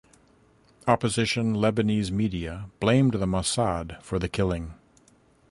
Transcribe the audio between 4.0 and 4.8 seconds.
for the killing.